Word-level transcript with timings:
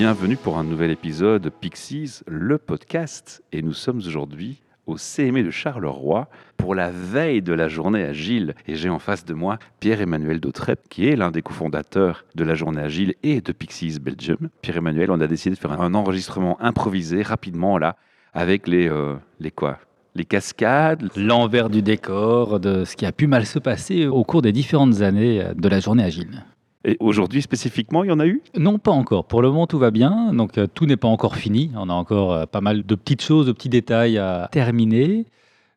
Bienvenue 0.00 0.38
pour 0.38 0.56
un 0.56 0.64
nouvel 0.64 0.92
épisode 0.92 1.42
de 1.42 1.50
Pixies, 1.50 2.22
le 2.26 2.56
podcast. 2.56 3.42
Et 3.52 3.60
nous 3.60 3.74
sommes 3.74 3.98
aujourd'hui 3.98 4.62
au 4.86 4.94
CME 4.94 5.42
de 5.42 5.50
Charleroi 5.50 6.26
pour 6.56 6.74
la 6.74 6.90
veille 6.90 7.42
de 7.42 7.52
la 7.52 7.68
journée 7.68 8.02
agile. 8.04 8.54
Et 8.66 8.76
j'ai 8.76 8.88
en 8.88 8.98
face 8.98 9.26
de 9.26 9.34
moi 9.34 9.58
Pierre-Emmanuel 9.78 10.40
Dautrep, 10.40 10.88
qui 10.88 11.06
est 11.06 11.16
l'un 11.16 11.30
des 11.30 11.42
cofondateurs 11.42 12.24
de 12.34 12.44
la 12.44 12.54
journée 12.54 12.80
agile 12.80 13.14
et 13.22 13.42
de 13.42 13.52
Pixies 13.52 13.98
Belgium. 14.00 14.48
Pierre-Emmanuel, 14.62 15.10
on 15.10 15.20
a 15.20 15.26
décidé 15.26 15.54
de 15.54 15.60
faire 15.60 15.78
un 15.78 15.92
enregistrement 15.92 16.58
improvisé 16.62 17.20
rapidement 17.20 17.76
là, 17.76 17.96
avec 18.32 18.68
les, 18.68 18.88
euh, 18.88 19.16
les 19.38 19.50
quoi? 19.50 19.80
Les 20.14 20.24
cascades, 20.24 21.10
l'envers 21.14 21.68
du 21.68 21.82
décor 21.82 22.58
de 22.58 22.86
ce 22.86 22.96
qui 22.96 23.04
a 23.04 23.12
pu 23.12 23.26
mal 23.26 23.44
se 23.44 23.58
passer 23.58 24.06
au 24.06 24.24
cours 24.24 24.40
des 24.40 24.52
différentes 24.52 25.02
années 25.02 25.44
de 25.54 25.68
la 25.68 25.78
journée 25.78 26.04
agile. 26.04 26.42
Et 26.84 26.96
aujourd'hui 26.98 27.42
spécifiquement, 27.42 28.04
il 28.04 28.08
y 28.08 28.12
en 28.12 28.20
a 28.20 28.26
eu? 28.26 28.42
Non, 28.56 28.78
pas 28.78 28.90
encore. 28.90 29.26
Pour 29.26 29.42
le 29.42 29.48
moment, 29.48 29.66
tout 29.66 29.78
va 29.78 29.90
bien. 29.90 30.32
Donc 30.32 30.56
euh, 30.56 30.66
tout 30.66 30.86
n'est 30.86 30.96
pas 30.96 31.08
encore 31.08 31.36
fini. 31.36 31.70
On 31.76 31.90
a 31.90 31.92
encore 31.92 32.32
euh, 32.32 32.46
pas 32.46 32.62
mal 32.62 32.84
de 32.86 32.94
petites 32.94 33.22
choses, 33.22 33.46
de 33.46 33.52
petits 33.52 33.68
détails 33.68 34.16
à 34.16 34.48
terminer. 34.50 35.26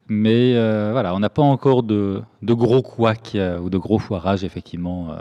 Mais 0.07 0.55
euh, 0.55 0.89
voilà, 0.93 1.13
on 1.13 1.19
n'a 1.19 1.29
pas 1.29 1.41
encore 1.41 1.83
de, 1.83 2.21
de 2.41 2.53
gros 2.53 2.81
couacs 2.81 3.37
ou 3.61 3.69
de 3.69 3.77
gros 3.77 3.99
foirages, 3.99 4.43
effectivement, 4.43 5.15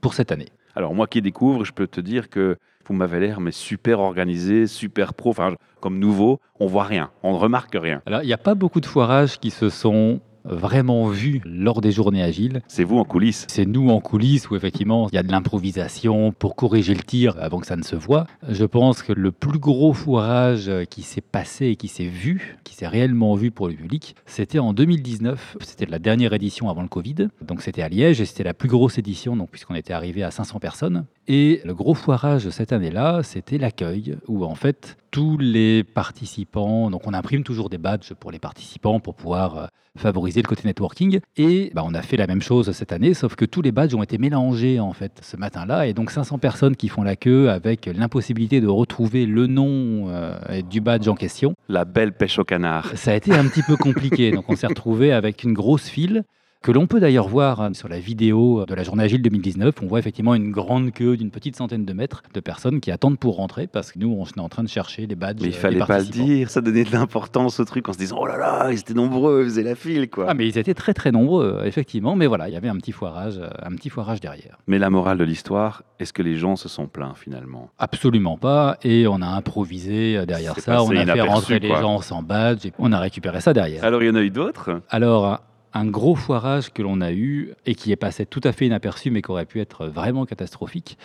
pour 0.00 0.14
cette 0.14 0.32
année. 0.32 0.48
Alors 0.74 0.94
moi 0.94 1.06
qui 1.06 1.20
découvre, 1.20 1.64
je 1.64 1.72
peux 1.72 1.86
te 1.86 2.00
dire 2.00 2.30
que 2.30 2.56
vous 2.86 2.94
m'avez 2.94 3.20
l'air 3.20 3.40
mais 3.40 3.50
super 3.50 4.00
organisé, 4.00 4.66
super 4.66 5.12
pro. 5.12 5.30
Enfin, 5.30 5.54
comme 5.80 5.98
nouveau, 5.98 6.40
on 6.60 6.66
voit 6.66 6.84
rien, 6.84 7.10
on 7.22 7.32
ne 7.32 7.38
remarque 7.38 7.76
rien. 7.80 8.00
Alors 8.06 8.22
il 8.22 8.26
n'y 8.26 8.32
a 8.32 8.38
pas 8.38 8.54
beaucoup 8.54 8.80
de 8.80 8.86
foirages 8.86 9.38
qui 9.38 9.50
se 9.50 9.68
sont 9.68 10.20
vraiment 10.48 11.08
vu 11.08 11.40
lors 11.44 11.80
des 11.80 11.92
journées 11.92 12.22
agiles. 12.22 12.62
C'est 12.68 12.84
vous 12.84 12.98
en 12.98 13.04
coulisses 13.04 13.46
C'est 13.48 13.66
nous 13.66 13.90
en 13.90 14.00
coulisses 14.00 14.50
où 14.50 14.56
effectivement 14.56 15.08
il 15.10 15.14
y 15.14 15.18
a 15.18 15.22
de 15.22 15.30
l'improvisation 15.30 16.32
pour 16.32 16.56
corriger 16.56 16.94
le 16.94 17.02
tir 17.02 17.36
avant 17.40 17.60
que 17.60 17.66
ça 17.66 17.76
ne 17.76 17.82
se 17.82 17.96
voit. 17.96 18.26
Je 18.48 18.64
pense 18.64 19.02
que 19.02 19.12
le 19.12 19.32
plus 19.32 19.58
gros 19.58 19.92
foirage 19.92 20.70
qui 20.90 21.02
s'est 21.02 21.20
passé 21.20 21.66
et 21.66 21.76
qui 21.76 21.88
s'est 21.88 22.06
vu, 22.06 22.58
qui 22.64 22.74
s'est 22.74 22.88
réellement 22.88 23.34
vu 23.34 23.50
pour 23.50 23.68
le 23.68 23.74
public, 23.74 24.14
c'était 24.26 24.58
en 24.58 24.72
2019. 24.72 25.58
C'était 25.60 25.86
la 25.86 25.98
dernière 25.98 26.32
édition 26.32 26.68
avant 26.68 26.82
le 26.82 26.88
Covid. 26.88 27.28
Donc 27.42 27.62
c'était 27.62 27.82
à 27.82 27.88
Liège 27.88 28.20
et 28.20 28.24
c'était 28.24 28.44
la 28.44 28.54
plus 28.54 28.68
grosse 28.68 28.98
édition 28.98 29.36
donc 29.36 29.50
puisqu'on 29.50 29.74
était 29.74 29.92
arrivé 29.92 30.22
à 30.22 30.30
500 30.30 30.60
personnes. 30.60 31.06
Et 31.28 31.60
le 31.64 31.74
gros 31.74 31.94
foirage 31.94 32.48
cette 32.50 32.72
année-là, 32.72 33.22
c'était 33.22 33.58
l'accueil 33.58 34.16
où 34.28 34.44
en 34.44 34.54
fait 34.54 34.96
tous 35.16 35.38
les 35.38 35.82
participants, 35.82 36.90
donc 36.90 37.06
on 37.06 37.14
imprime 37.14 37.42
toujours 37.42 37.70
des 37.70 37.78
badges 37.78 38.12
pour 38.12 38.30
les 38.30 38.38
participants 38.38 39.00
pour 39.00 39.14
pouvoir 39.14 39.56
euh, 39.56 39.66
favoriser 39.96 40.42
le 40.42 40.46
côté 40.46 40.64
networking. 40.66 41.20
Et 41.38 41.72
bah, 41.74 41.82
on 41.86 41.94
a 41.94 42.02
fait 42.02 42.18
la 42.18 42.26
même 42.26 42.42
chose 42.42 42.70
cette 42.72 42.92
année, 42.92 43.14
sauf 43.14 43.34
que 43.34 43.46
tous 43.46 43.62
les 43.62 43.72
badges 43.72 43.94
ont 43.94 44.02
été 44.02 44.18
mélangés 44.18 44.78
en 44.78 44.92
fait 44.92 45.18
ce 45.22 45.38
matin-là. 45.38 45.86
Et 45.86 45.94
donc 45.94 46.10
500 46.10 46.36
personnes 46.36 46.76
qui 46.76 46.88
font 46.88 47.02
la 47.02 47.16
queue 47.16 47.48
avec 47.48 47.86
l'impossibilité 47.86 48.60
de 48.60 48.66
retrouver 48.66 49.24
le 49.24 49.46
nom 49.46 50.10
euh, 50.10 50.60
du 50.60 50.82
badge 50.82 51.08
en 51.08 51.14
question. 51.14 51.54
La 51.70 51.86
belle 51.86 52.12
pêche 52.12 52.38
au 52.38 52.44
canard. 52.44 52.92
Ça 52.94 53.12
a 53.12 53.14
été 53.14 53.32
un 53.32 53.46
petit 53.48 53.62
peu 53.62 53.78
compliqué. 53.78 54.32
donc 54.32 54.44
on 54.50 54.54
s'est 54.54 54.66
retrouvé 54.66 55.14
avec 55.14 55.44
une 55.44 55.54
grosse 55.54 55.88
file 55.88 56.24
que 56.66 56.72
l'on 56.72 56.88
peut 56.88 56.98
d'ailleurs 56.98 57.28
voir 57.28 57.60
hein, 57.60 57.74
sur 57.74 57.86
la 57.86 58.00
vidéo 58.00 58.66
de 58.66 58.74
la 58.74 58.82
journée 58.82 59.04
agile 59.04 59.22
2019. 59.22 59.76
On 59.84 59.86
voit 59.86 60.00
effectivement 60.00 60.34
une 60.34 60.50
grande 60.50 60.90
queue 60.90 61.16
d'une 61.16 61.30
petite 61.30 61.54
centaine 61.54 61.84
de 61.84 61.92
mètres 61.92 62.24
de 62.34 62.40
personnes 62.40 62.80
qui 62.80 62.90
attendent 62.90 63.20
pour 63.20 63.36
rentrer 63.36 63.68
parce 63.68 63.92
que 63.92 64.00
nous, 64.00 64.12
on 64.18 64.24
est 64.24 64.40
en 64.40 64.48
train 64.48 64.64
de 64.64 64.68
chercher 64.68 65.06
les 65.06 65.14
badges. 65.14 65.42
Mais 65.42 65.46
il 65.46 65.52
fallait 65.52 65.78
pas 65.78 66.00
le 66.00 66.06
dire, 66.06 66.50
ça 66.50 66.60
donnait 66.60 66.82
de 66.82 66.90
l'importance 66.90 67.60
au 67.60 67.64
truc 67.64 67.88
en 67.88 67.92
se 67.92 67.98
disant 67.98 68.16
oh 68.18 68.26
là 68.26 68.36
là, 68.36 68.72
ils 68.72 68.80
étaient 68.80 68.94
nombreux, 68.94 69.42
ils 69.44 69.50
faisaient 69.50 69.62
la 69.62 69.76
file 69.76 70.10
quoi. 70.10 70.26
Ah 70.28 70.34
mais 70.34 70.48
ils 70.48 70.58
étaient 70.58 70.74
très 70.74 70.92
très 70.92 71.12
nombreux 71.12 71.62
effectivement, 71.64 72.16
mais 72.16 72.26
voilà, 72.26 72.48
il 72.48 72.54
y 72.54 72.56
avait 72.56 72.68
un 72.68 72.78
petit 72.78 72.90
foirage, 72.90 73.40
un 73.62 73.76
petit 73.76 73.88
foirage 73.88 74.20
derrière. 74.20 74.58
Mais 74.66 74.80
la 74.80 74.90
morale 74.90 75.18
de 75.18 75.24
l'histoire, 75.24 75.84
est-ce 76.00 76.12
que 76.12 76.22
les 76.22 76.34
gens 76.34 76.56
se 76.56 76.68
sont 76.68 76.88
plaints 76.88 77.14
finalement? 77.14 77.70
Absolument 77.78 78.38
pas, 78.38 78.76
et 78.82 79.06
on 79.06 79.22
a 79.22 79.28
improvisé 79.28 80.26
derrière 80.26 80.58
ça, 80.58 80.82
on 80.82 80.90
a 80.90 81.06
fait 81.06 81.20
rentrer 81.20 81.60
les 81.60 81.68
gens 81.68 82.00
sans 82.00 82.24
badge, 82.24 82.66
et 82.66 82.72
on 82.80 82.90
a 82.90 82.98
récupéré 82.98 83.40
ça 83.40 83.52
derrière. 83.52 83.84
Alors 83.84 84.02
il 84.02 84.06
y 84.06 84.10
en 84.10 84.16
a 84.16 84.22
eu 84.22 84.30
d'autres? 84.30 84.80
Alors 84.90 85.42
un 85.72 85.86
gros 85.86 86.14
foirage 86.14 86.72
que 86.72 86.82
l'on 86.82 87.00
a 87.00 87.12
eu 87.12 87.52
et 87.66 87.74
qui 87.74 87.92
est 87.92 87.96
passé 87.96 88.26
tout 88.26 88.40
à 88.44 88.52
fait 88.52 88.66
inaperçu 88.66 89.10
mais 89.10 89.22
qui 89.22 89.30
aurait 89.30 89.46
pu 89.46 89.60
être 89.60 89.86
vraiment 89.86 90.24
catastrophique. 90.24 90.98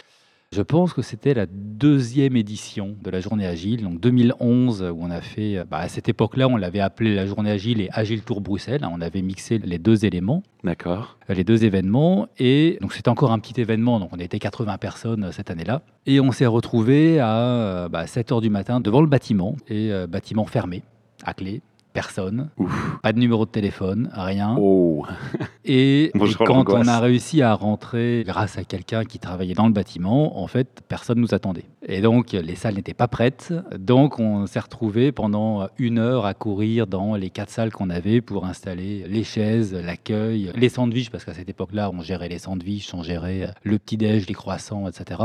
Je 0.54 0.62
pense 0.62 0.92
que 0.92 1.02
c'était 1.02 1.34
la 1.34 1.46
deuxième 1.46 2.36
édition 2.36 2.98
de 3.02 3.10
la 3.10 3.22
journée 3.22 3.46
agile, 3.46 3.84
donc 3.84 4.02
2011, 4.02 4.82
où 4.94 4.98
on 5.00 5.10
a 5.10 5.22
fait, 5.22 5.64
bah, 5.64 5.78
à 5.78 5.88
cette 5.88 6.10
époque-là, 6.10 6.50
on 6.50 6.58
l'avait 6.58 6.82
appelé 6.82 7.16
la 7.16 7.26
journée 7.26 7.52
agile 7.52 7.80
et 7.80 7.88
Agile 7.94 8.22
Tour 8.22 8.42
Bruxelles. 8.42 8.86
On 8.92 9.00
avait 9.00 9.22
mixé 9.22 9.60
les 9.60 9.78
deux 9.78 10.04
éléments. 10.04 10.44
D'accord. 10.66 11.18
Les 11.30 11.46
deux 11.46 11.64
événements. 11.64 12.28
Et 12.38 12.78
donc 12.82 12.92
c'était 12.92 13.08
encore 13.08 13.32
un 13.32 13.40
petit 13.40 13.62
événement, 13.62 14.02
donc 14.02 14.10
on 14.12 14.20
était 14.20 14.40
80 14.40 14.78
personnes 14.78 15.32
cette 15.32 15.50
année-là. 15.50 15.84
Et 16.06 16.20
on 16.20 16.34
s'est 16.34 16.46
retrouvé 16.48 17.22
à 17.22 17.88
7 18.06 18.28
bah, 18.30 18.36
h 18.36 18.42
du 18.42 18.50
matin 18.50 18.82
devant 18.82 19.00
le 19.00 19.08
bâtiment, 19.08 19.56
et 19.70 19.94
euh, 19.94 20.06
bâtiment 20.06 20.44
fermé, 20.44 20.84
à 21.24 21.34
clé 21.34 21.62
personne, 21.94 22.50
pas 23.04 23.14
de 23.14 23.20
numéro 23.20 23.46
de 23.46 23.52
téléphone, 23.52 24.10
rien. 24.14 24.56
Oh. 24.60 25.06
Et, 25.66 26.12
quand 26.46 26.70
on 26.70 26.88
a 26.88 27.00
réussi 27.00 27.42
à 27.42 27.54
rentrer 27.54 28.24
grâce 28.26 28.58
à 28.58 28.64
quelqu'un 28.64 29.04
qui 29.04 29.20
travaillait 29.20 29.54
dans 29.54 29.68
le 29.68 29.74
bâtiment, 29.74 30.42
en 30.42 30.48
fait, 30.48 30.82
personne 30.88 31.20
nous 31.20 31.34
attendait. 31.34 31.66
Et 31.86 32.02
donc, 32.02 32.32
les 32.32 32.56
salles 32.56 32.76
n'étaient 32.76 32.94
pas 32.94 33.08
prêtes. 33.08 33.54
Donc, 33.78 34.20
on 34.20 34.46
s'est 34.46 34.60
retrouvé 34.60 35.12
pendant 35.12 35.68
une 35.78 36.00
heure 36.00 36.26
à 36.26 36.34
courir 36.34 36.88
dans 36.88 37.16
les 37.16 37.30
quatre 37.30 37.50
salles 37.50 37.72
qu'on 37.72 37.90
avait 37.90 38.22
pour 38.22 38.46
installer 38.46 39.06
les 39.08 39.24
chaises, 39.24 39.74
l'accueil, 39.74 40.52
les 40.56 40.70
sandwichs, 40.70 41.10
parce 41.10 41.26
qu'à 41.26 41.34
cette 41.34 41.50
époque-là, 41.50 41.92
on 41.94 42.02
gérait 42.02 42.30
les 42.30 42.40
sandwichs, 42.40 42.94
on 42.94 43.04
gérait 43.04 43.54
le 43.64 43.78
petit-déj, 43.78 44.28
les 44.28 44.34
croissants, 44.34 44.88
etc. 44.88 45.22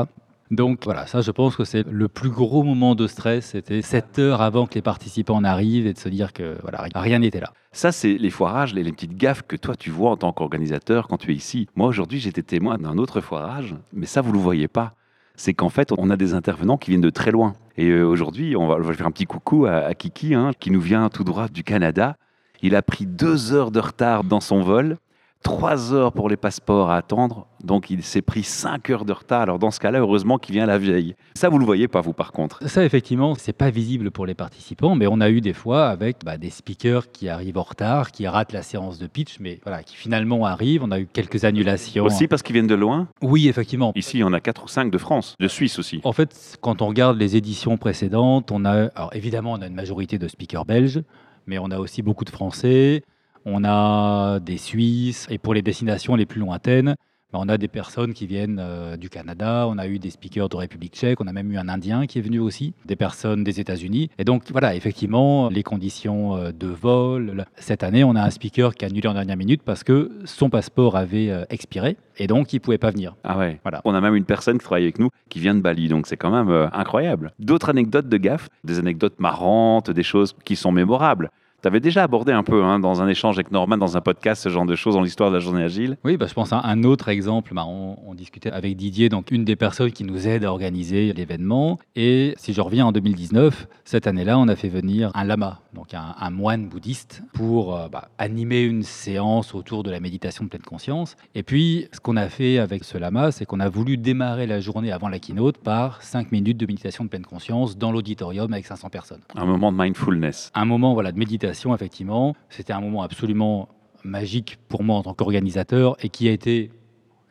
Donc 0.51 0.84
voilà, 0.84 1.07
ça 1.07 1.21
je 1.21 1.31
pense 1.31 1.57
que 1.57 1.65
c'est 1.65 1.84
le 1.87 2.09
plus 2.09 2.31
gros 2.31 2.62
moment 2.62 2.95
de 2.95 3.07
stress, 3.07 3.47
c'était 3.47 3.83
7 3.83 4.19
heures 4.21 4.43
avant 4.43 4.67
que 4.67 4.75
les 4.75 4.83
participants 4.83 5.41
n'arrivent 5.41 5.87
et 5.87 5.93
de 5.93 5.99
se 5.99 6.09
dire 6.09 6.33
que 6.33 6.57
voilà, 6.62 6.87
rien 6.95 7.19
n'était 7.19 7.41
là. 7.41 7.53
Ça, 7.73 7.93
c'est 7.93 8.15
les 8.15 8.31
foirages, 8.31 8.73
les, 8.73 8.84
petites 8.91 9.17
gaffes 9.17 9.43
que 9.47 9.57
toi 9.57 9.75
tu 9.77 9.91
vois 9.91 10.12
en 10.12 10.17
tant 10.17 10.33
qu'organisateur 10.33 11.09
quand 11.09 11.19
tu 11.19 11.33
es 11.33 11.34
ici. 11.34 11.69
Moi 11.77 11.89
aujourd'hui, 11.89 12.21
j'étais 12.21 12.43
témoin 12.43 12.79
d'un 12.79 12.97
autre 12.97 13.21
foirage, 13.21 13.75
mais 13.93 14.07
ça 14.07 14.23
vous 14.23 14.33
le 14.33 14.39
voyez 14.39 14.69
pas. 14.69 14.95
C'est 15.34 15.53
qu'en 15.53 15.69
fait, 15.69 15.93
on 15.99 16.09
a 16.09 16.17
des 16.17 16.33
intervenants 16.33 16.78
qui 16.78 16.91
viennent 16.91 17.03
de 17.03 17.11
très 17.11 17.31
loin. 17.31 17.53
Et 17.77 17.89
euh, 17.91 18.05
aujourd'hui, 18.05 18.57
on 18.57 18.67
va, 18.67 18.83
faire 18.95 19.07
un 19.07 19.11
petit 19.11 19.27
coucou 19.27 19.67
à, 19.67 19.93
Kiki, 19.93 20.33
hein, 20.33 20.53
qui 20.59 20.71
nous 20.71 20.81
vient 20.81 21.11
tout 21.11 21.25
droit 21.25 21.49
du 21.49 21.63
Canada. 21.63 22.17
Il 22.63 22.75
a 22.75 22.81
pris 22.81 23.05
deux 23.05 23.53
heures 23.53 23.71
de 23.71 23.81
retard 23.81 24.25
dans 24.25 24.41
son 24.41 24.63
vol 24.63 24.97
trois 25.42 25.92
heures 25.92 26.12
pour 26.12 26.28
les 26.28 26.36
passeports 26.36 26.91
à 26.91 26.97
attendre, 26.97 27.47
donc 27.62 27.91
il 27.91 28.02
s'est 28.02 28.22
pris 28.22 28.42
cinq 28.42 28.91
heures 28.91 29.04
de 29.04 29.12
retard. 29.12 29.42
Alors 29.42 29.58
dans 29.58 29.70
ce 29.70 29.78
cas-là, 29.80 30.00
heureusement 30.00 30.38
qu'il 30.38 30.54
vient 30.54 30.66
la 30.66 30.78
vieille. 30.78 31.14
Ça, 31.34 31.48
vous 31.48 31.58
le 31.58 31.64
voyez 31.64 31.88
pas, 31.88 32.00
vous, 32.00 32.12
par 32.12 32.32
contre 32.32 32.69
Ça, 32.69 32.84
effectivement, 32.84 33.34
c'est 33.36 33.52
pas 33.52 33.70
visible 33.70 34.10
pour 34.10 34.26
les 34.26 34.34
participants, 34.34 34.94
mais 34.94 35.06
on 35.06 35.20
a 35.20 35.30
eu 35.30 35.41
des 35.41 35.52
fois 35.52 35.86
avec 35.88 36.24
bah, 36.24 36.36
des 36.36 36.50
speakers 36.50 37.10
qui 37.12 37.28
arrivent 37.28 37.58
en 37.58 37.62
retard, 37.62 38.10
qui 38.10 38.26
ratent 38.26 38.52
la 38.52 38.62
séance 38.62 38.98
de 38.98 39.06
pitch, 39.06 39.38
mais 39.41 39.60
voilà, 39.62 39.82
qui 39.82 39.97
finalement 39.97 40.44
arrivent. 40.44 40.82
On 40.82 40.91
a 40.91 40.98
eu 40.98 41.06
quelques 41.06 41.44
annulations. 41.44 42.04
Aussi 42.04 42.28
parce 42.28 42.42
qu'ils 42.42 42.54
viennent 42.54 42.66
de 42.66 42.74
loin 42.74 43.08
Oui, 43.22 43.48
effectivement. 43.48 43.92
Ici, 43.94 44.22
on 44.24 44.32
a 44.32 44.41
quatre 44.41 44.64
ou 44.64 44.68
cinq 44.68 44.91
de 44.91 44.98
France, 44.98 45.36
de 45.38 45.48
Suisse 45.48 45.78
aussi. 45.78 46.00
En 46.04 46.12
fait, 46.12 46.58
quand 46.60 46.82
on 46.82 46.88
regarde 46.88 47.18
les 47.18 47.36
éditions 47.36 47.76
précédentes, 47.76 48.50
on 48.50 48.64
a, 48.64 48.86
alors 48.94 49.10
évidemment, 49.14 49.53
on 49.53 49.62
a 49.62 49.66
une 49.66 49.74
majorité 49.74 50.18
de 50.18 50.28
speakers 50.28 50.64
belges, 50.64 51.03
mais 51.47 51.58
on 51.58 51.70
a 51.70 51.78
aussi 51.78 52.03
beaucoup 52.03 52.24
de 52.24 52.30
Français 52.30 53.03
on 53.47 53.65
a 53.65 54.41
des 54.41 54.59
Suisses, 54.59 55.27
et 55.31 55.39
pour 55.39 55.55
les 55.55 55.62
destinations 55.62 56.17
les 56.17 56.27
plus 56.27 56.41
lointaines, 56.41 56.97
bah, 57.33 57.39
on 57.41 57.49
a 57.49 57.59
des 57.59 57.69
personnes 57.69 58.12
qui 58.12 58.27
viennent 58.27 58.59
euh, 58.61 58.97
du 58.97 59.09
Canada, 59.09 59.67
on 59.69 59.79
a 59.79 59.87
eu 59.87 60.01
des 60.01 60.11
speakers 60.11 60.48
de 60.48 60.57
République 60.57 60.95
tchèque, 60.95 61.21
on 61.21 61.28
a 61.28 61.33
même 61.33 61.53
eu 61.53 61.57
un 61.57 61.69
Indien 61.69 62.07
qui 62.07 62.19
est 62.19 62.22
venu 62.22 62.41
aussi, 62.41 62.75
des 62.84 62.97
personnes 62.97 63.45
des 63.45 63.60
États-Unis. 63.60 64.10
Et 64.19 64.25
donc 64.25 64.43
voilà, 64.51 64.75
effectivement, 64.75 65.48
les 65.48 65.63
conditions 65.63 66.37
euh, 66.37 66.51
de 66.51 66.66
vol. 66.66 67.47
Cette 67.57 67.84
année, 67.84 68.03
on 68.03 68.16
a 68.16 68.22
un 68.22 68.31
speaker 68.31 68.75
qui 68.75 68.84
a 68.84 68.89
annulé 68.89 69.09
en 69.09 69.15
dernière 69.15 69.37
minute 69.37 69.63
parce 69.63 69.84
que 69.84 70.10
son 70.25 70.51
passeport 70.51 70.97
avait 70.97 71.31
euh, 71.31 71.45
expiré 71.49 71.97
et 72.19 72.27
donc 72.27 72.53
il 72.53 72.60
pouvait 72.60 72.78
pas 72.78 72.91
venir. 72.91 73.15
Ah 73.22 73.39
ouais. 73.39 73.60
Voilà. 73.63 73.81
On 73.84 73.95
a 73.95 74.01
même 74.01 74.16
une 74.16 74.25
personne 74.25 74.59
qui 74.59 74.65
travaille 74.65 74.84
avec 74.84 74.99
nous 74.99 75.10
qui 75.28 75.39
vient 75.39 75.54
de 75.54 75.60
Bali, 75.60 75.89
donc 75.89 76.09
c'est 76.09 76.16
quand 76.16 76.31
même 76.31 76.69
incroyable. 76.72 77.33
D'autres 77.39 77.69
anecdotes 77.69 78.09
de 78.09 78.16
gaffe, 78.16 78.49
des 78.65 78.81
anecdotes 78.81 79.21
marrantes, 79.21 79.91
des 79.91 80.03
choses 80.03 80.34
qui 80.45 80.57
sont 80.57 80.72
mémorables. 80.72 81.31
Tu 81.62 81.68
avais 81.68 81.80
déjà 81.80 82.03
abordé 82.03 82.32
un 82.32 82.42
peu 82.42 82.62
hein, 82.62 82.78
dans 82.78 83.00
un 83.00 83.08
échange 83.08 83.36
avec 83.36 83.50
Norman, 83.50 83.78
dans 83.78 83.97
un 83.97 84.00
podcast, 84.03 84.42
ce 84.42 84.50
genre 84.50 84.66
de 84.66 84.76
choses 84.76 84.94
dans 84.94 85.00
l'histoire 85.00 85.30
de 85.30 85.36
la 85.36 85.41
journée 85.41 85.62
agile. 85.62 85.97
Oui, 86.04 86.16
bah, 86.16 86.26
je 86.28 86.34
pense 86.34 86.53
à 86.53 86.60
un 86.62 86.84
autre 86.84 87.08
exemple. 87.08 87.54
Bah, 87.54 87.64
on, 87.66 88.14
discutait 88.14 88.50
avec 88.50 88.76
Didier, 88.76 89.10
donc 89.10 89.30
une 89.30 89.44
des 89.44 89.56
personnes 89.56 89.91
qui 89.91 90.03
nous 90.03 90.26
aide 90.26 90.44
à 90.44 90.50
organiser 90.50 91.12
l'événement. 91.12 91.78
Et 91.97 92.34
si 92.38 92.54
je 92.54 92.60
reviens 92.62 92.86
en 92.86 92.92
2019, 92.92 93.68
cette 93.84 94.06
année-là, 94.06 94.38
on 94.38 94.48
a 94.48 94.56
fait 94.56 94.70
venir 94.70 95.10
un 95.14 95.24
lama, 95.24 95.60
donc 95.74 95.88
un, 95.92 96.30
moine 96.30 96.66
bouddhiste, 96.66 97.22
pour 97.34 97.76
euh, 97.76 97.88
bah, 97.88 98.08
animer 98.16 98.62
une 98.62 98.82
séance 98.82 99.54
autour 99.54 99.82
de 99.82 99.91
la 99.91 100.00
méditation 100.00 100.44
de 100.44 100.48
pleine 100.48 100.62
conscience. 100.62 101.16
Et 101.34 101.42
puis, 101.42 101.88
ce 101.92 102.00
qu'on 102.00 102.16
a 102.16 102.28
fait 102.28 102.58
avec 102.58 102.84
ce 102.84 102.97
lama, 102.97 103.32
c'est 103.32 103.44
qu'on 103.44 103.60
a 103.60 103.68
voulu 103.68 103.98
démarrer 103.98 104.47
la 104.47 104.60
journée 104.60 104.92
avant 104.92 105.08
la 105.08 105.18
keynote 105.18 105.58
par 105.58 106.03
5 106.03 106.32
minutes 106.32 106.56
de 106.56 106.66
méditation 106.66 107.04
de 107.04 107.10
pleine 107.10 107.26
conscience 107.26 107.76
dans 107.76 107.92
l'auditorium 107.92 108.53
avec 108.53 108.66
500 108.66 108.88
personnes. 108.88 109.20
Un 109.34 109.44
moment 109.44 109.72
de 109.72 109.78
mindfulness. 109.78 110.50
Un 110.54 110.64
moment 110.64 110.94
voilà, 110.94 111.12
de 111.12 111.18
méditation 111.18 111.46
effectivement. 111.75 112.34
C'était 112.48 112.72
un 112.72 112.81
moment 112.81 113.03
absolument 113.03 113.69
magique 114.04 114.59
pour 114.69 114.83
moi 114.83 114.97
en 114.97 115.03
tant 115.03 115.15
qu'organisateur 115.15 115.97
et 116.01 116.09
qui 116.09 116.28
a 116.28 116.33
été 116.33 116.71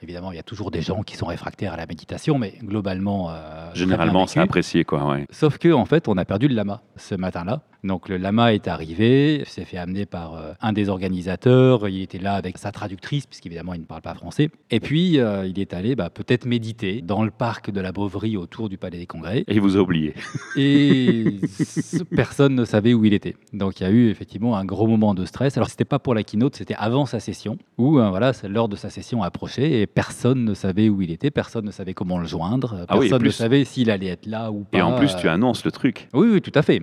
Évidemment, 0.02 0.32
il 0.32 0.36
y 0.36 0.40
a 0.40 0.44
toujours 0.44 0.72
des 0.72 0.82
gens 0.82 1.02
qui 1.02 1.16
sont 1.16 1.26
réfractaires 1.26 1.74
à 1.74 1.78
la 1.78 1.88
méditation, 1.88 2.38
mais 2.38 2.56
globalement, 2.62 3.32
euh, 3.32 3.72
Généralement, 3.74 4.28
c'est 4.28 4.42
apprécié, 4.42 4.84
quoi. 4.84 5.04
Ouais. 5.08 5.26
Sauf 5.32 5.58
que, 5.58 5.72
en 5.72 5.86
fait, 5.86 6.08
on 6.08 6.18
a 6.18 6.26
perdu 6.26 6.48
le 6.48 6.54
lama 6.54 6.82
ce 6.96 7.16
matin-là. 7.16 7.64
Donc 7.86 8.10
le 8.10 8.18
lama 8.18 8.54
est 8.54 8.68
arrivé, 8.68 9.44
s'est 9.46 9.64
fait 9.64 9.78
amener 9.78 10.08
par 10.08 10.34
euh, 10.34 10.54
un 10.60 10.74
des 10.74 10.90
organisateurs. 10.90 11.88
Il 11.88 12.02
était 12.02 12.18
là 12.18 12.34
avec 12.34 12.58
sa 12.58 12.72
traductrice, 12.72 13.28
puisqu'évidemment 13.28 13.76
il 13.76 13.82
ne 13.82 13.86
parle 13.86 14.02
pas 14.02 14.16
français. 14.16 14.50
Et 14.72 14.80
puis 14.80 15.20
euh, 15.20 15.46
il 15.46 15.60
est 15.60 15.72
allé 15.74 15.96
bah, 15.96 16.10
peut-être 16.10 16.46
méditer 16.46 17.02
dans 17.04 17.24
le 17.24 17.30
parc 17.30 17.70
de 17.70 17.80
la 17.80 17.92
Beauvry 17.92 18.38
autour 18.38 18.70
du 18.70 18.78
Palais 18.78 18.98
des 18.98 19.06
Congrès. 19.06 19.40
Et 19.48 19.54
il 19.54 19.62
vous 19.62 19.78
a 19.78 19.82
oublié. 19.82 20.16
Et 20.56 21.40
personne 22.16 22.56
ne 22.56 22.66
savait 22.66 22.96
où 22.96 23.06
il 23.06 23.14
était. 23.14 23.36
Donc 23.54 23.80
il 23.80 23.84
y 23.84 23.86
a 23.86 23.92
eu 23.92 24.10
effectivement 24.10 24.58
un 24.58 24.66
gros 24.66 24.88
moment 24.88 25.14
de 25.14 25.26
stress. 25.26 25.56
Alors 25.58 25.70
c'était 25.70 25.86
pas 25.86 26.00
pour 26.00 26.16
la 26.16 26.24
keynote, 26.24 26.56
c'était 26.56 26.76
avant 26.76 27.06
sa 27.06 27.20
session, 27.20 27.60
où 27.78 28.00
euh, 28.00 28.10
voilà, 28.10 28.32
l'heure 28.50 28.68
de 28.68 28.76
sa 28.76 28.90
session 28.90 29.22
approchait 29.22 29.82
et 29.82 29.86
personne 29.86 30.44
ne 30.44 30.56
savait 30.56 30.90
où 30.90 31.04
il 31.04 31.12
était, 31.12 31.30
personne 31.30 31.66
ne 31.66 31.72
savait 31.72 31.94
comment 31.94 32.18
le 32.18 32.26
joindre, 32.26 32.86
Ah 32.88 32.98
oui, 32.98 33.10
personne 33.10 33.28
ne 33.28 33.32
savait 33.32 33.64
s'il 33.64 33.92
allait 33.92 34.08
être 34.08 34.26
là 34.26 34.52
ou 34.52 34.64
pas. 34.64 34.80
Et 34.80 34.82
en 34.82 34.94
plus, 34.94 35.16
tu 35.18 35.30
annonces 35.30 35.64
le 35.64 35.72
truc. 35.72 36.08
oui, 36.14 36.30
oui, 36.32 36.42
tout 36.42 36.52
à 36.56 36.64
fait. 36.64 36.82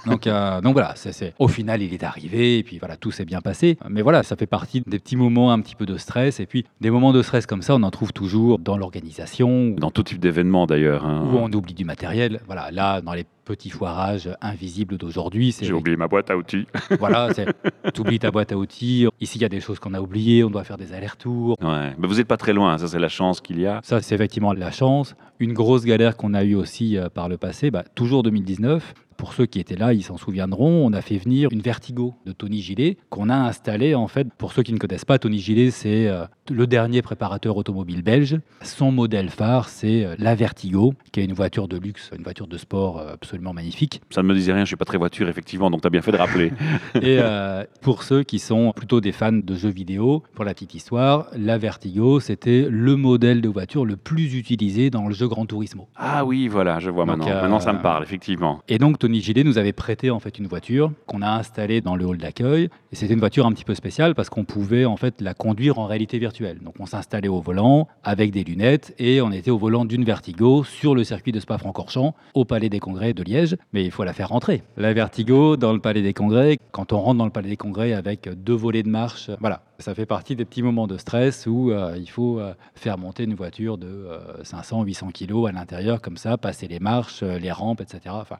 donc, 0.06 0.15
euh, 0.26 0.60
donc 0.60 0.72
voilà, 0.74 0.92
c'est- 0.94 1.34
au 1.38 1.48
final, 1.48 1.82
il 1.82 1.92
est 1.92 2.02
arrivé, 2.04 2.58
et 2.58 2.62
puis 2.62 2.78
voilà, 2.78 2.96
tout 2.96 3.10
s'est 3.10 3.24
bien 3.24 3.40
passé. 3.40 3.76
Mais 3.90 4.02
voilà, 4.02 4.22
ça 4.22 4.36
fait 4.36 4.46
partie 4.46 4.82
des 4.86 4.98
petits 4.98 5.16
moments 5.16 5.52
un 5.52 5.60
petit 5.60 5.74
peu 5.74 5.84
de 5.86 5.96
stress. 5.98 6.40
Et 6.40 6.46
puis, 6.46 6.64
des 6.80 6.90
moments 6.90 7.12
de 7.12 7.22
stress 7.22 7.44
comme 7.46 7.62
ça, 7.62 7.74
on 7.74 7.82
en 7.82 7.90
trouve 7.90 8.12
toujours 8.12 8.58
dans 8.58 8.76
l'organisation, 8.78 9.70
Dans 9.76 9.90
tout 9.90 10.02
type 10.02 10.18
d'événement, 10.20 10.66
d'ailleurs. 10.66 11.04
hein. 11.04 11.24
où 11.32 11.36
on 11.38 11.52
oublie 11.52 11.74
du 11.74 11.84
matériel. 11.84 12.40
Voilà, 12.46 12.70
là, 12.70 13.00
dans 13.00 13.12
les 13.14 13.24
petits 13.46 13.70
foirages 13.70 14.28
invisibles 14.42 14.98
d'aujourd'hui, 14.98 15.56
J'ai 15.58 15.72
oublié 15.72 15.96
ma 15.96 16.08
boîte 16.08 16.30
à 16.30 16.36
outils. 16.36 16.66
voilà, 16.98 17.32
c'est 17.32 17.46
t'oublies 17.94 18.18
ta 18.18 18.30
boîte 18.30 18.52
à 18.52 18.58
outils. 18.58 19.06
Ici, 19.20 19.38
il 19.38 19.42
y 19.42 19.44
a 19.44 19.48
des 19.48 19.60
choses 19.60 19.78
qu'on 19.78 19.94
a 19.94 20.00
oubliées, 20.00 20.44
on 20.44 20.50
doit 20.50 20.64
faire 20.64 20.76
des 20.76 20.92
allers-retours. 20.92 21.56
Ouais. 21.62 21.94
Mais 21.96 22.06
vous 22.06 22.16
n'êtes 22.16 22.26
pas 22.26 22.36
très 22.36 22.52
loin, 22.52 22.76
ça 22.76 22.88
c'est 22.88 22.98
la 22.98 23.08
chance 23.08 23.40
qu'il 23.40 23.60
y 23.60 23.66
a. 23.66 23.80
Ça, 23.84 24.02
c'est 24.02 24.14
effectivement 24.14 24.52
la 24.52 24.70
chance. 24.70 25.14
Une 25.38 25.52
grosse 25.52 25.84
galère 25.84 26.16
qu'on 26.16 26.34
a 26.34 26.44
eue 26.44 26.56
aussi 26.56 26.98
euh, 26.98 27.08
par 27.08 27.28
le 27.28 27.38
passé, 27.38 27.70
bah, 27.70 27.84
toujours 27.94 28.22
2019. 28.22 28.94
Pour 29.16 29.32
ceux 29.32 29.46
qui 29.46 29.60
étaient 29.60 29.76
là, 29.76 29.94
ils 29.94 30.02
s'en 30.02 30.18
souviendront, 30.18 30.86
on 30.86 30.92
a 30.92 31.00
fait 31.00 31.16
venir 31.16 31.48
une 31.50 31.62
Vertigo 31.62 32.14
de 32.26 32.32
Tony 32.32 32.60
Gillet 32.60 32.98
qu'on 33.08 33.30
a 33.30 33.36
installée 33.36 33.94
en 33.94 34.08
fait. 34.08 34.26
Pour 34.36 34.52
ceux 34.52 34.62
qui 34.62 34.74
ne 34.74 34.78
connaissent 34.78 35.06
pas, 35.06 35.18
Tony 35.18 35.38
Gillet, 35.38 35.70
c'est 35.70 36.08
euh, 36.08 36.26
le 36.50 36.66
dernier 36.66 37.02
préparateur 37.02 37.56
automobile 37.56 38.02
belge. 38.02 38.38
Son 38.62 38.92
modèle 38.92 39.30
phare, 39.30 39.68
c'est 39.68 40.04
euh, 40.04 40.14
la 40.18 40.34
Vertigo, 40.34 40.94
qui 41.12 41.20
est 41.20 41.24
une 41.24 41.32
voiture 41.32 41.68
de 41.68 41.76
luxe, 41.78 42.10
une 42.16 42.22
voiture 42.22 42.46
de 42.46 42.56
sport 42.58 42.98
euh, 42.98 43.12
absolument 43.14 43.52
magnifique. 43.52 44.00
Ça 44.10 44.22
ne 44.22 44.28
me 44.28 44.34
disait 44.34 44.52
rien, 44.52 44.64
je 44.64 44.68
suis 44.68 44.76
pas 44.76 44.84
très 44.84 44.98
voiture, 44.98 45.28
effectivement, 45.28 45.70
donc 45.70 45.80
tu 45.82 45.86
as 45.86 45.90
bien 45.90 46.02
fait 46.02 46.12
de 46.12 46.16
rappeler. 46.16 46.52
Et 46.96 47.18
euh, 47.20 47.64
pour 47.82 48.02
ceux 48.02 48.22
qui 48.22 48.38
sont 48.38 48.72
plutôt 48.74 49.00
des 49.00 49.12
fans 49.12 49.32
de 49.32 49.54
jeux 49.54 49.68
vidéo, 49.70 50.22
pour 50.34 50.44
la 50.44 50.54
petite 50.54 50.74
histoire, 50.74 51.26
la 51.36 51.58
Vertigo, 51.58 52.20
c'était 52.20 52.66
le 52.70 52.96
modèle 52.96 53.40
de 53.40 53.48
voiture 53.48 53.84
le 53.84 53.96
plus 53.96 54.34
utilisé 54.36 54.90
dans 54.90 55.08
le 55.08 55.14
jeu 55.14 55.28
Gran 55.28 55.46
Turismo. 55.46 55.88
ah 55.96 56.24
oui, 56.24 56.48
voilà, 56.48 56.78
je 56.80 56.90
vois 56.90 57.04
Donc, 57.06 57.18
maintenant. 57.18 57.32
euh, 57.32 57.40
Maintenant, 57.42 57.60
ça 57.60 57.72
me 57.72 57.80
parle, 57.82 58.02
effectivement. 58.02 58.60
Et 58.68 58.78
donc 58.78 58.98
Tony 58.98 59.20
Gillet 59.20 59.44
nous 59.44 59.58
avait 59.58 59.72
prêté 59.72 60.10
en 60.10 60.18
fait 60.20 60.38
une 60.38 60.46
voiture 60.46 60.92
qu'on 61.06 61.22
a 61.22 61.30
installée 61.30 61.80
dans 61.80 61.96
le 61.96 62.04
hall 62.04 62.18
d'accueil. 62.18 62.68
Et 62.92 62.96
c'était 62.96 63.14
une 63.14 63.20
voiture 63.20 63.46
un 63.46 63.52
petit 63.52 63.64
peu 63.64 63.74
spéciale 63.74 64.14
parce 64.14 64.28
qu'on 64.30 64.44
pouvait 64.44 64.84
en 64.84 64.96
fait 64.96 65.20
la 65.20 65.34
conduire 65.34 65.78
en 65.78 65.86
réalité 65.86 66.18
virtuelle. 66.18 66.35
Donc 66.42 66.74
on 66.80 66.86
s'installait 66.86 67.28
au 67.28 67.40
volant 67.40 67.88
avec 68.04 68.30
des 68.30 68.44
lunettes 68.44 68.94
et 68.98 69.20
on 69.20 69.32
était 69.32 69.50
au 69.50 69.58
volant 69.58 69.84
d'une 69.84 70.04
Vertigo 70.04 70.64
sur 70.64 70.94
le 70.94 71.04
circuit 71.04 71.32
de 71.32 71.40
Spa-Francorchamps 71.40 72.14
au 72.34 72.44
Palais 72.44 72.68
des 72.68 72.80
Congrès 72.80 73.14
de 73.14 73.22
Liège. 73.22 73.56
Mais 73.72 73.84
il 73.84 73.90
faut 73.90 74.04
la 74.04 74.12
faire 74.12 74.28
rentrer. 74.28 74.62
La 74.76 74.92
Vertigo 74.92 75.56
dans 75.56 75.72
le 75.72 75.80
Palais 75.80 76.02
des 76.02 76.12
Congrès, 76.12 76.58
quand 76.72 76.92
on 76.92 77.00
rentre 77.00 77.18
dans 77.18 77.24
le 77.24 77.30
Palais 77.30 77.48
des 77.48 77.56
Congrès 77.56 77.92
avec 77.92 78.28
deux 78.28 78.54
volets 78.54 78.82
de 78.82 78.88
marche, 78.88 79.30
voilà. 79.40 79.62
Ça 79.78 79.94
fait 79.94 80.06
partie 80.06 80.34
des 80.36 80.46
petits 80.46 80.62
moments 80.62 80.86
de 80.86 80.96
stress 80.96 81.46
où 81.46 81.70
euh, 81.70 81.96
il 81.98 82.08
faut 82.08 82.40
euh, 82.40 82.54
faire 82.74 82.96
monter 82.96 83.24
une 83.24 83.34
voiture 83.34 83.76
de 83.76 83.86
euh, 83.86 84.42
500-800 84.42 85.12
kilos 85.12 85.48
à 85.48 85.52
l'intérieur 85.52 86.00
comme 86.00 86.16
ça, 86.16 86.38
passer 86.38 86.66
les 86.66 86.80
marches, 86.80 87.22
euh, 87.22 87.38
les 87.38 87.52
rampes, 87.52 87.82
etc. 87.82 88.00
Enfin, 88.08 88.38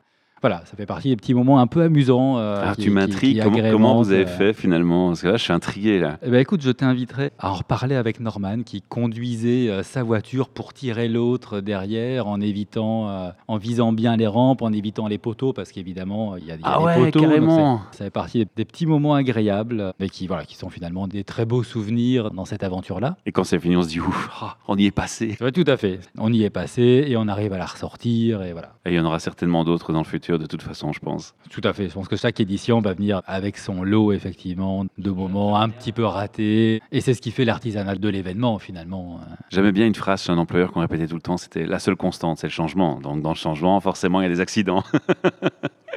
voilà, 0.48 0.62
ça 0.64 0.76
fait 0.76 0.86
partie 0.86 1.08
des 1.08 1.16
petits 1.16 1.34
moments 1.34 1.58
un 1.58 1.66
peu 1.66 1.82
amusants. 1.82 2.38
euh, 2.38 2.62
Ah, 2.64 2.74
qui- 2.76 2.82
tu 2.82 2.90
m'intrigues, 2.90 3.42
comment, 3.72 3.96
vous 4.00 4.12
avez 4.12 4.22
euh, 4.22 4.26
fait 4.26 4.52
finalement? 4.52 5.08
Parce 5.08 5.22
que 5.22 5.26
là, 5.26 5.36
je 5.36 5.42
suis 5.42 5.52
intrigué 5.52 5.98
là. 5.98 6.18
eh 6.22 6.30
ben, 6.30 6.38
écoute, 6.38 6.60
je 6.62 6.70
t'inviterai 6.70 7.32
à 7.40 7.50
en 7.50 7.54
reparler 7.54 7.96
avec 7.96 8.20
Norman 8.20 8.62
qui 8.64 8.80
conduisait 8.82 9.68
euh, 9.68 9.82
sa 9.82 10.04
voiture 10.04 10.48
pour 10.48 10.72
tirer 10.72 11.08
l'autre 11.08 11.58
derrière 11.60 12.28
en 12.28 12.40
évitant, 12.40 13.08
euh, 13.08 13.30
en 13.48 13.56
visant 13.56 13.92
bien 13.92 14.16
les 14.16 14.28
rampes, 14.28 14.62
en 14.62 14.72
évitant 14.72 15.08
les 15.08 15.18
poteaux 15.18 15.52
parce 15.52 15.72
qu'évidemment 15.72 16.36
il 16.36 16.44
y 16.46 16.52
a, 16.52 16.54
y 16.54 16.58
a 16.58 16.60
Ah 16.64 16.78
des 16.78 16.84
ouais, 16.84 17.10
poteaux. 17.10 17.20
carrément. 17.22 17.80
ça 17.90 18.04
fait 18.04 18.10
partie 18.10 18.38
des, 18.44 18.48
des 18.56 18.64
petits 18.64 18.86
moments 18.86 19.14
agréables, 19.14 19.92
mais 19.98 20.08
qui 20.08 20.28
voilà, 20.28 20.44
qui 20.44 20.54
sont 20.54 20.70
finalement 20.70 21.08
des 21.08 21.24
très 21.24 21.44
beaux 21.44 21.64
souvenirs 21.64 22.30
dans 22.30 22.44
cette 22.44 22.62
aventure-là. 22.62 23.16
Et 23.26 23.32
quand 23.32 23.42
c'est 23.44 23.58
fini, 23.58 23.76
on 23.76 23.82
se 23.82 23.88
dit, 23.88 23.98
ouf, 24.00 24.28
ah, 24.40 24.58
on 24.68 24.76
y 24.76 24.86
est 24.86 24.90
passé. 24.92 25.36
Ouais, 25.40 25.50
tout 25.50 25.64
à 25.66 25.76
fait. 25.76 25.98
On 26.18 26.32
y 26.32 26.44
est 26.44 26.50
passé 26.50 27.04
et 27.08 27.16
on 27.16 27.26
arrive 27.26 27.52
à 27.52 27.58
la 27.58 27.66
ressortir 27.66 28.42
et 28.42 28.52
voilà. 28.52 28.74
Et 28.84 28.90
il 28.90 28.94
y 28.96 29.00
en 29.00 29.04
aura 29.04 29.18
certainement 29.18 29.64
d'autres 29.64 29.92
dans 29.92 29.98
le 30.00 30.04
futur, 30.04 30.35
de 30.38 30.46
toute 30.46 30.62
façon, 30.62 30.92
je 30.92 31.00
pense. 31.00 31.34
Tout 31.50 31.60
à 31.64 31.72
fait. 31.72 31.88
Je 31.88 31.94
pense 31.94 32.08
que 32.08 32.16
chaque 32.16 32.40
édition 32.40 32.80
va 32.80 32.94
venir 32.94 33.22
avec 33.26 33.58
son 33.58 33.82
lot, 33.82 34.12
effectivement, 34.12 34.84
de 34.98 35.10
moments 35.10 35.56
un 35.58 35.68
petit 35.68 35.92
peu 35.92 36.04
ratés. 36.04 36.80
Et 36.92 37.00
c'est 37.00 37.14
ce 37.14 37.20
qui 37.20 37.30
fait 37.30 37.44
l'artisanat 37.44 37.96
de 37.96 38.08
l'événement, 38.08 38.58
finalement. 38.58 39.20
J'aimais 39.50 39.72
bien 39.72 39.86
une 39.86 39.94
phrase 39.94 40.22
chez 40.22 40.32
un 40.32 40.38
employeur 40.38 40.72
qu'on 40.72 40.80
répétait 40.80 41.06
tout 41.06 41.14
le 41.14 41.20
temps, 41.20 41.36
c'était 41.36 41.66
la 41.66 41.78
seule 41.78 41.96
constante, 41.96 42.38
c'est 42.38 42.46
le 42.46 42.52
changement. 42.52 43.00
Donc 43.00 43.22
dans 43.22 43.30
le 43.30 43.36
changement, 43.36 43.80
forcément, 43.80 44.20
il 44.20 44.24
y 44.24 44.26
a 44.26 44.30
des 44.30 44.40
accidents. 44.40 44.82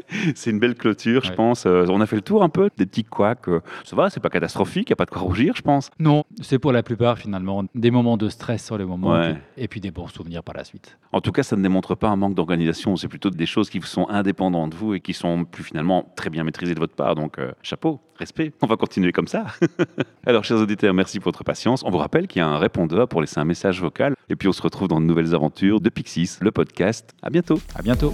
c'est 0.35 0.49
une 0.51 0.59
belle 0.59 0.75
clôture, 0.75 1.23
je 1.23 1.33
pense. 1.33 1.65
Euh, 1.65 1.85
on 1.89 2.01
a 2.01 2.05
fait 2.05 2.15
le 2.15 2.21
tour 2.21 2.43
un 2.43 2.49
peu 2.49 2.69
des 2.77 2.85
petits 2.85 3.03
couacs. 3.03 3.47
euh, 3.47 3.59
Ça 3.83 3.95
va, 3.95 4.09
c'est 4.09 4.19
pas 4.19 4.29
catastrophique, 4.29 4.89
il 4.89 4.91
n'y 4.91 4.93
a 4.93 4.97
pas 4.97 5.05
de 5.05 5.11
quoi 5.11 5.21
rougir, 5.21 5.53
je 5.55 5.61
pense. 5.61 5.89
Non, 5.99 6.23
c'est 6.41 6.59
pour 6.59 6.71
la 6.71 6.83
plupart, 6.83 7.17
finalement, 7.17 7.63
des 7.75 7.91
moments 7.91 8.17
de 8.17 8.29
stress 8.29 8.65
sur 8.65 8.77
les 8.77 8.85
moments 8.85 9.11
Ouais. 9.11 9.31
et 9.31 9.33
puis- 9.33 9.41
et 9.63 9.67
puis 9.67 9.81
des 9.81 9.91
bons 9.91 10.07
souvenirs 10.07 10.43
par 10.43 10.55
la 10.55 10.63
suite. 10.63 10.97
En 11.11 11.21
tout 11.21 11.31
cas, 11.31 11.43
ça 11.43 11.55
ne 11.55 11.61
démontre 11.63 11.95
pas 11.95 12.09
un 12.09 12.15
manque 12.15 12.35
d'organisation. 12.35 12.95
C'est 12.95 13.07
plutôt 13.07 13.29
des 13.29 13.45
choses 13.45 13.69
qui 13.69 13.79
sont 13.81 14.07
indépendantes 14.09 14.71
de 14.71 14.75
vous 14.75 14.93
et 14.93 14.99
qui 14.99 15.13
sont 15.13 15.45
plus 15.45 15.63
finalement 15.63 16.11
très 16.15 16.29
bien 16.29 16.43
maîtrisées 16.43 16.75
de 16.75 16.79
votre 16.79 16.95
part. 16.95 17.15
Donc, 17.15 17.39
euh, 17.39 17.51
chapeau, 17.61 17.99
respect. 18.17 18.51
On 18.61 18.67
va 18.67 18.75
continuer 18.77 19.11
comme 19.11 19.27
ça. 19.27 19.45
Alors, 20.25 20.43
chers 20.43 20.57
auditeurs, 20.57 20.93
merci 20.93 21.19
pour 21.19 21.25
votre 21.31 21.43
patience. 21.43 21.83
On 21.85 21.89
vous 21.91 21.97
rappelle 21.97 22.27
qu'il 22.27 22.39
y 22.39 22.43
a 22.43 22.47
un 22.47 22.57
répondeur 22.57 23.07
pour 23.07 23.21
laisser 23.21 23.39
un 23.39 23.45
message 23.45 23.81
vocal. 23.81 24.15
Et 24.29 24.35
puis, 24.35 24.47
on 24.47 24.51
se 24.53 24.61
retrouve 24.61 24.87
dans 24.87 24.99
de 25.01 25.05
nouvelles 25.05 25.33
aventures 25.35 25.79
de 25.81 25.89
Pixis, 25.89 26.37
le 26.41 26.51
podcast. 26.51 27.13
À 27.21 27.29
bientôt. 27.29 27.59
À 27.75 27.81
bientôt. 27.81 28.13